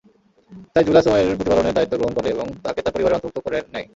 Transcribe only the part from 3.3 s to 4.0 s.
করে নেয়।